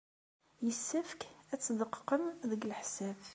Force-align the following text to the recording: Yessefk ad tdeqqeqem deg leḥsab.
Yessefk 0.65 1.21
ad 1.53 1.59
tdeqqeqem 1.61 2.23
deg 2.49 2.61
leḥsab. 2.69 3.19